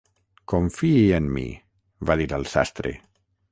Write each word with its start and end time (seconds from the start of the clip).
"Confiï 0.53 1.03
en 1.17 1.29
mi", 1.37 1.45
va 2.11 2.19
dir 2.25 2.29
el 2.41 2.51
sastre. 2.57 2.97